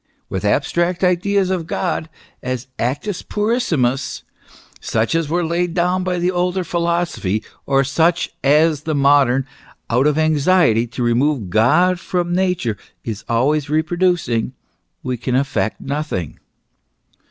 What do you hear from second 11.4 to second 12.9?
God far from Nature,